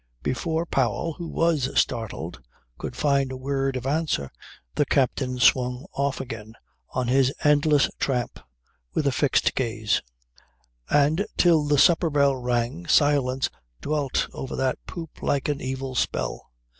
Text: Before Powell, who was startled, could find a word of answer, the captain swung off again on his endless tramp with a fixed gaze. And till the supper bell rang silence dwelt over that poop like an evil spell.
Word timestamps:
Before 0.23 0.65
Powell, 0.65 1.13
who 1.13 1.27
was 1.27 1.79
startled, 1.79 2.41
could 2.79 2.95
find 2.95 3.31
a 3.31 3.37
word 3.37 3.75
of 3.75 3.85
answer, 3.85 4.31
the 4.73 4.83
captain 4.83 5.37
swung 5.37 5.85
off 5.93 6.19
again 6.19 6.55
on 6.89 7.07
his 7.07 7.31
endless 7.43 7.87
tramp 7.99 8.39
with 8.95 9.05
a 9.05 9.11
fixed 9.11 9.53
gaze. 9.53 10.01
And 10.89 11.27
till 11.37 11.65
the 11.67 11.77
supper 11.77 12.09
bell 12.09 12.35
rang 12.35 12.87
silence 12.87 13.51
dwelt 13.79 14.27
over 14.33 14.55
that 14.55 14.79
poop 14.87 15.21
like 15.21 15.47
an 15.47 15.61
evil 15.61 15.93
spell. 15.93 16.49